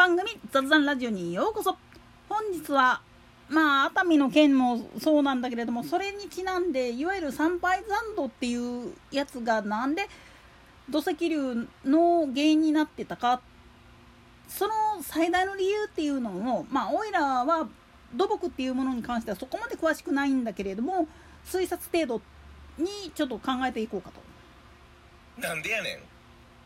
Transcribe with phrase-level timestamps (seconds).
[0.00, 1.76] 番組雑談ラジオにようこそ。
[2.26, 3.02] 本日は
[3.50, 10.08] まあ熱海の件もそうなんだけれどもそれにちなんでいわゆる参拝残土っていうやつがなんで
[10.88, 13.42] 土石流の原因になってたか。
[14.48, 14.72] その
[15.02, 17.68] 最大の理由っていうのをまあオイラは
[18.14, 21.08] 土木っていうものに関してはそこまで詳しくないんだけれども
[21.44, 22.22] 推察程度
[22.82, 24.10] にちょっと考えていこうか
[25.36, 25.42] と。
[25.46, 26.19] なんでやねん。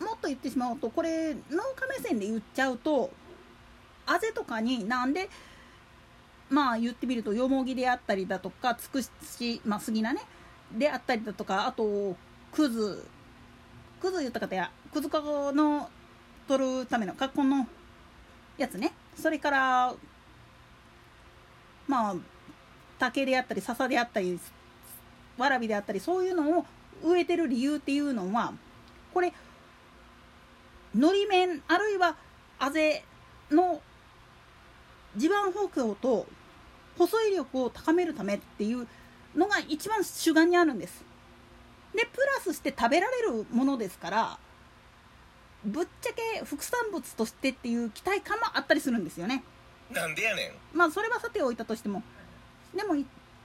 [0.00, 3.10] もっと言ってしまうとこれ農家目線で言っちゃうと
[4.06, 5.28] あぜとかになんで
[6.50, 10.22] まあ言ってみるとよもぎであったりだとかつくし、まあ、杉菜ね
[10.76, 12.16] であったりだとかあと
[12.52, 13.06] くず
[14.00, 15.90] くず言った方やくずかごの
[16.46, 17.66] 取るための格好の
[18.56, 18.92] やつね。
[19.14, 19.94] それから
[21.86, 22.14] まあ
[22.98, 24.38] 竹であったり笹であったり
[25.36, 26.66] わらびであったりそういうのを
[27.04, 28.52] 植えてる理由っていうのは
[29.12, 29.32] これ
[30.94, 32.16] のり面あるいは
[32.58, 33.04] あぜ
[33.50, 33.80] の
[35.16, 36.26] 地盤補強と
[36.96, 38.86] 保水力を高めるためっていう
[39.36, 41.04] のが一番主眼にあるんです。
[41.94, 44.38] でプラスして食べられるものですから
[45.64, 49.42] ぶっちゃけ副産物としてっていう期待感もあったりするんですよね。
[49.90, 52.02] なんでやねんまあそれはさておいたとしても
[52.74, 52.94] でも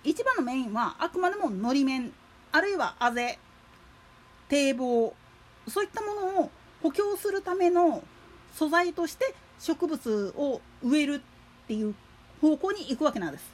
[0.03, 2.11] 一番のメインはあくまでものり面
[2.51, 3.39] あるいはあぜ
[4.49, 5.13] 堤防
[5.67, 6.51] そういったものを
[6.83, 8.03] 補強するための
[8.53, 11.95] 素材として植物を植えるっていう
[12.41, 13.45] 方向に行くわけなんです。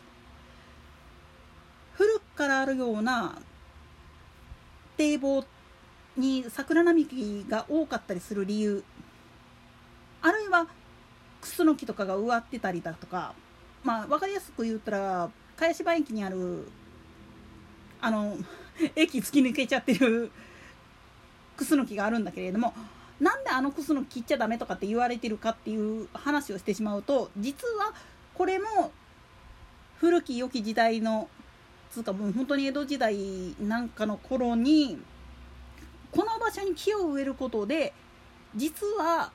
[1.93, 3.37] 古くからあるような
[4.97, 5.45] 堤防
[6.17, 8.83] に桜並木が多かったりする理由
[10.21, 10.67] あるいは
[11.41, 13.33] クスノキとかが植わってたりだとか
[13.83, 16.69] まあ分かりやすく言ったら茅芝駅にある
[18.01, 18.37] あの
[18.95, 20.31] 駅突き抜けちゃってる
[21.55, 22.73] クスノキがあるんだけれども
[23.19, 27.93] なんであのクスノキ切っちゃダメとかって言われてるかっていう話をしてしまうと実は
[28.33, 28.91] これも
[29.97, 31.27] 古き良き時代の
[31.91, 33.17] つうかもう本当に江戸時代
[33.59, 34.97] なんかの頃に
[36.11, 37.93] この場所に木を植えることで
[38.55, 39.31] 実は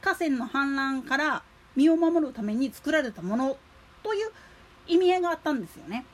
[0.00, 1.42] 河川の氾濫から
[1.76, 3.56] 身を守るために作られたもの
[4.02, 4.30] という
[4.86, 6.04] 意味合いがあったんですよね。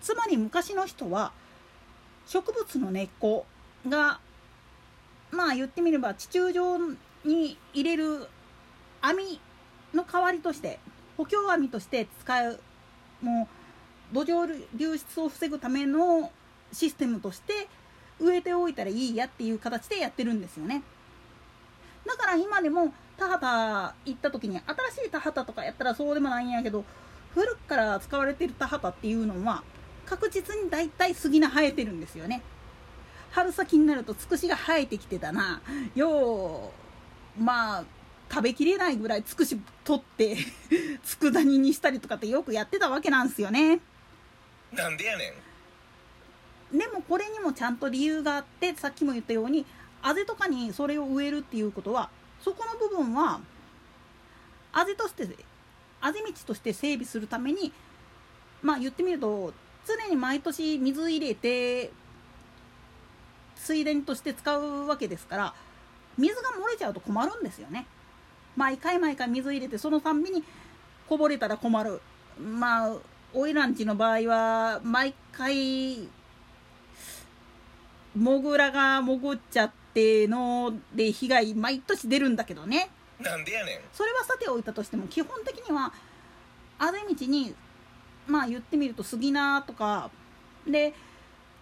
[0.00, 1.32] つまり昔の人は
[2.26, 3.46] 植物の根っこ
[3.88, 4.20] が
[5.30, 6.78] まあ言ってみれば地中上
[7.24, 8.28] に入れる
[9.00, 9.40] 網
[9.92, 10.78] の代わりとして
[11.16, 12.60] 補強網として使う
[13.20, 13.48] も
[14.12, 16.30] う土壌流出を防ぐための
[16.72, 17.68] システムとして
[18.20, 20.82] 植えておいたらいいやっていう形でやってるんですよね。
[22.06, 24.60] だから今でも田畑行った時に
[24.94, 26.84] 新しい田畑とかやったらそうでもないんやけど
[27.32, 29.62] 古くから使われてる田畑っていうのは
[30.04, 32.42] 確実に大体杉菜生えてるんですよね。
[33.32, 35.60] 春先になるとつくしが生えてきてたな。
[35.94, 36.70] よ
[37.38, 37.84] うまあ
[38.30, 40.36] 食べきれないぐらいつくし取って
[41.04, 43.80] 佃煮にしたりとかってよくやってたわけなんですよね。
[44.72, 45.34] なんでやね
[46.72, 46.78] ん。
[46.78, 49.64] でもこれにもちゃんと理由があってさっきも言ったように
[50.02, 52.10] あぜとかにそれを植えるっていうことは
[52.42, 53.40] そこの部分は
[54.72, 55.28] あぜとして
[56.00, 57.72] あぜ道として整備するために
[58.62, 59.52] まあ言ってみると
[59.86, 61.90] 常に毎年水入れて
[63.56, 65.54] 水田として使うわけですから
[66.18, 67.86] 水が漏れちゃうと困るんですよね。
[68.56, 70.44] 毎回毎回水入れてそのたんびに
[71.08, 72.00] こぼれたら困る。
[72.38, 72.96] まあ
[73.32, 76.08] オイランチの場合は毎回
[78.16, 82.90] モグラが潜っちゃってので被害毎年出るんだけどね。
[83.20, 85.92] なんでやねんそれはさておいたとしても基本的には
[86.78, 87.54] あぜ道に
[88.26, 90.10] まあ言ってみると杉菜とか
[90.66, 90.94] で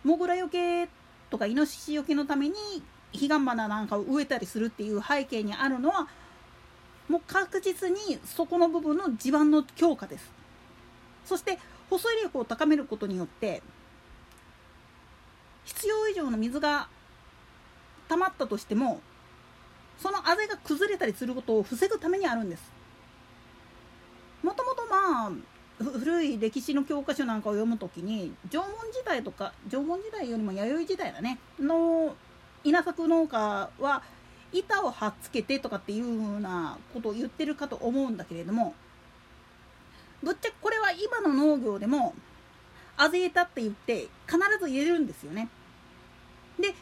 [0.05, 0.89] モグラよけ
[1.31, 2.55] とかイノシシよけのために
[3.13, 6.09] 彼岸花なんかを植えたりするっていう背景にあるのは
[7.09, 10.31] もう確実にそこの部分の地盤の強化です。
[11.25, 11.59] そして
[11.91, 13.63] 保水力を高めることによって
[15.65, 16.89] 必要以上の水が
[18.09, 19.01] 溜まったとしても
[19.99, 22.73] そのあぜが崩れたりすることを防ぐためにあるんです。
[24.43, 25.31] もともとまあ
[25.83, 32.15] 古い歴史の教科書なんかを読むときに縄文時代とか縄文時代よりも弥生時代だねの
[32.65, 34.03] 稲作農家は
[34.53, 38.75] 板をはっつけてとかっていうようなことを言ってるかと思うんだけれども
[40.23, 42.15] ぶっちゃけこれは今の農業でも
[42.97, 45.49] あぜ板って言って必ず入れるんですよね。
[46.61, 46.75] で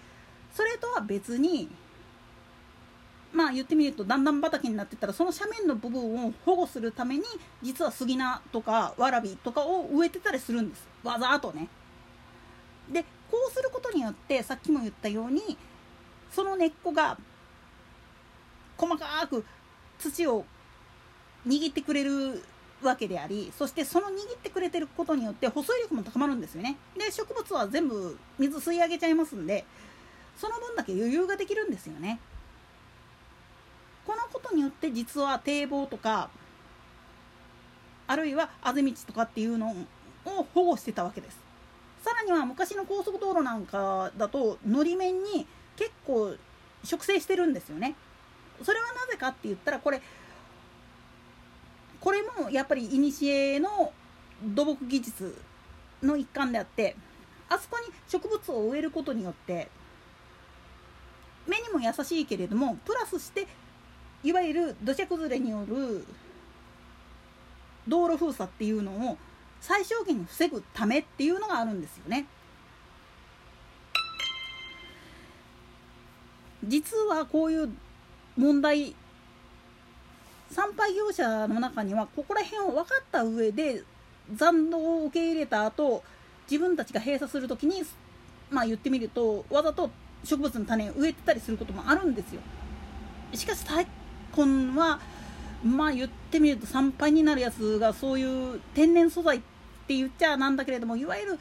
[0.52, 1.70] それとは別に
[3.32, 7.24] まあ言ってみると段々畑になってたらその斜面の部分を保護するために
[7.62, 10.88] 実は杉菜とかわらびとかを植えてたりするんです。
[11.04, 11.68] わざとね。
[12.90, 15.56] でこうすることによってさっきも言ったように
[16.32, 17.18] その根っこが
[18.76, 19.44] 細かく
[19.98, 20.44] 土を
[21.46, 22.42] 握ってくれる
[22.82, 26.76] わけでありそしてその握ってくれてることによって保水力も高まるんですよね。
[26.98, 29.64] で植物は全部水吸い上げちゃいますんで
[30.36, 32.18] その分だけ余裕ができるんですよね。
[34.10, 36.30] このことによって実は堤防とか
[38.08, 39.70] あるいはあぜ道とかっていうの
[40.24, 41.38] を保護してたわけです。
[42.02, 45.46] さらには昔の高速道路なんかだとのり面に
[45.76, 46.34] 結構
[46.82, 47.94] 植生してるんですよね。
[48.64, 50.02] それはなぜかって言ったらこれ
[52.00, 53.92] これもやっぱり古の
[54.42, 55.40] 土木技術
[56.02, 56.96] の一環であって
[57.48, 59.68] あそこに植物を植えることによって
[61.46, 63.46] 目にも優しいけれどもプラスして
[64.22, 66.06] いわゆる土砂崩れによる
[67.88, 69.16] 道路封鎖っていうのを
[69.60, 72.26] 最小限に防ぐためっていうのがあるんですよね。
[76.64, 77.70] 実はこういう
[78.36, 78.94] 問題
[80.50, 83.82] 参拝業者の中にはここら辺を分かった上で
[84.34, 86.02] 残土を受け入れた後
[86.50, 87.82] 自分たちが閉鎖する時に
[88.50, 89.90] まあ言ってみるとわざと
[90.24, 92.40] 植物の種を植えてたりすることもあるんですよ
[93.32, 93.64] しかし
[94.36, 95.00] 根は
[95.64, 99.40] まあ言ってみると参拝になるやつがそういう天然素材っ
[99.86, 101.38] て言っちゃなんだけれどもいわゆる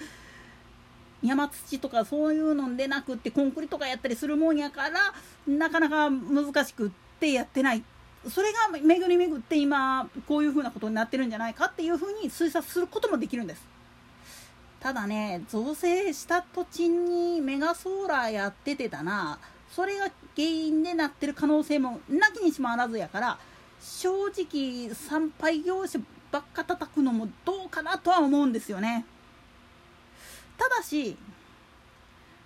[1.22, 5.14] 山土とかそういうのでなくってコンクリとかやったりするもんやから
[5.48, 7.84] なかなか難しくってやってない。
[8.30, 13.66] それが巡り巡って今こういうふうなことになってるんじゃないかっていうふうに推察することもできるんです。
[14.82, 19.40] ただね造成した土地にメガソーラーやっててだな。
[19.71, 20.06] それが
[20.36, 23.39] 原因でなってる可能性もなきにしもあらずやから
[23.80, 26.00] 正直参拝業者
[26.31, 29.06] ばっか叩くのもどうかなとは思うんですよね。
[30.57, 31.18] ただし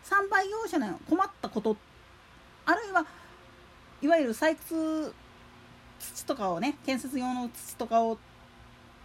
[0.04, 1.76] 参拝業者の困ったこと
[2.66, 3.06] あるいは
[4.02, 5.14] いわゆる採掘
[6.00, 8.18] 土とかをね建設用の土とかを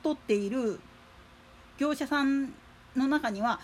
[0.03, 0.81] 取っている
[1.79, 2.53] 業者さん
[2.97, 3.61] の中には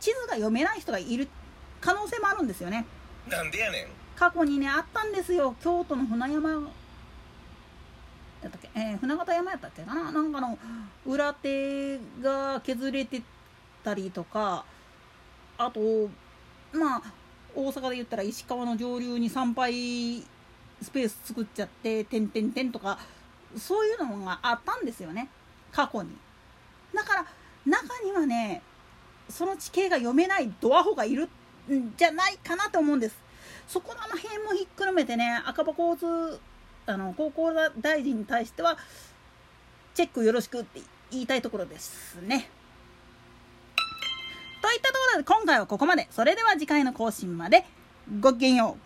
[0.00, 1.28] 地図が読めない人がいる
[1.80, 2.86] 可能性もあるんですよね。
[3.28, 3.86] なんでやねん。
[4.16, 5.54] 過去にねあったんですよ。
[5.62, 6.50] 京都の船山。
[8.42, 10.12] やったっけ、えー、船形山やったっけな？
[10.12, 10.58] なんかの
[11.06, 13.22] 裏手が削れて
[13.82, 14.64] たりとか
[15.58, 15.80] あと
[16.72, 17.02] まあ
[17.54, 20.22] 大阪で言ったら石川の上流に参拝
[20.82, 22.98] スペース作っちゃって「てんてんてん」とか
[23.56, 25.28] そういうのがあったんですよね。
[25.72, 26.10] 過去に。
[26.94, 27.26] だから
[27.64, 28.62] 中にはね
[29.28, 31.28] その地形が読めないドアホがいるん
[31.96, 33.16] じゃないかなと思うんです。
[33.66, 36.40] そこの辺もひっくるめてね赤羽交通
[36.86, 38.78] あの高校大臣に対しては
[39.94, 40.80] チェックよろしくって
[41.10, 42.48] 言いたいところですね。
[44.62, 46.08] といったところで今回はここまで。
[46.10, 47.64] それでは次回の更新まで。
[48.20, 48.85] ごきげんよう。